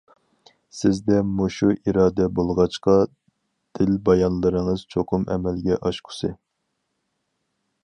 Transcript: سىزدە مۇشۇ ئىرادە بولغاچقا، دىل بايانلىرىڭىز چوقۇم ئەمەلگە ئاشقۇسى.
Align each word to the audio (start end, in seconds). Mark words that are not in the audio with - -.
سىزدە 0.77 1.19
مۇشۇ 1.41 1.69
ئىرادە 1.77 2.25
بولغاچقا، 2.39 2.95
دىل 3.79 3.93
بايانلىرىڭىز 4.09 4.87
چوقۇم 4.95 5.31
ئەمەلگە 5.37 5.81
ئاشقۇسى. 5.83 6.35